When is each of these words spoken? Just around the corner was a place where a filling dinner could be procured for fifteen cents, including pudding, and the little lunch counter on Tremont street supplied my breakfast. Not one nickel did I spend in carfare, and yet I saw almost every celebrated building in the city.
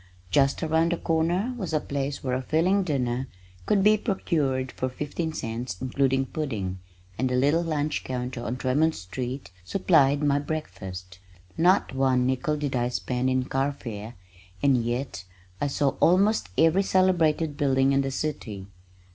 Just 0.31 0.63
around 0.63 0.93
the 0.93 0.97
corner 0.97 1.53
was 1.59 1.73
a 1.73 1.79
place 1.79 2.23
where 2.23 2.33
a 2.35 2.41
filling 2.41 2.81
dinner 2.81 3.27
could 3.67 3.83
be 3.83 3.97
procured 3.97 4.71
for 4.71 4.89
fifteen 4.89 5.31
cents, 5.31 5.77
including 5.79 6.25
pudding, 6.25 6.79
and 7.19 7.29
the 7.29 7.35
little 7.35 7.61
lunch 7.61 8.03
counter 8.03 8.41
on 8.43 8.57
Tremont 8.57 8.95
street 8.95 9.51
supplied 9.63 10.23
my 10.23 10.39
breakfast. 10.39 11.19
Not 11.55 11.93
one 11.93 12.25
nickel 12.25 12.57
did 12.57 12.75
I 12.75 12.89
spend 12.89 13.29
in 13.29 13.43
carfare, 13.45 14.15
and 14.63 14.75
yet 14.83 15.23
I 15.61 15.67
saw 15.67 15.89
almost 15.99 16.49
every 16.57 16.81
celebrated 16.81 17.55
building 17.55 17.91
in 17.91 18.01
the 18.01 18.09
city. 18.09 18.65